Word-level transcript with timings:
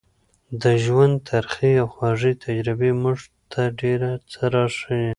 د 0.61 0.63
ژوند 0.83 1.15
ترخې 1.29 1.71
او 1.81 1.87
خوږې 1.93 2.33
تجربې 2.45 2.91
موږ 3.01 3.19
ته 3.51 3.61
ډېر 3.81 4.01
څه 4.31 4.41
راښيي. 4.53 5.09